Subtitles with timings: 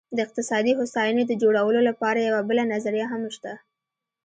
[0.15, 3.53] د اقتصادي هوساینې د جوړولو لپاره یوه بله نظریه هم شته.